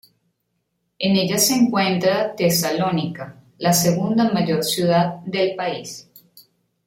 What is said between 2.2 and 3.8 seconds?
Tesalónica, la